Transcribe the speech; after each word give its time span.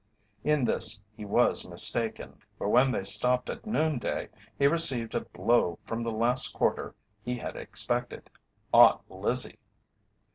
In 0.43 0.63
this 0.63 0.99
he 1.15 1.25
was 1.25 1.67
mistaken, 1.67 2.39
for 2.57 2.67
when 2.69 2.89
they 2.91 3.03
stopped 3.03 3.51
at 3.51 3.67
noon 3.67 3.99
day 3.99 4.29
he 4.57 4.65
received 4.65 5.13
a 5.13 5.21
blow 5.21 5.77
from 5.83 6.01
the 6.01 6.11
last 6.11 6.55
quarter 6.55 6.95
he 7.21 7.37
had 7.37 7.55
expected 7.55 8.27
Aunt 8.73 9.01
Lizzie. 9.11 9.59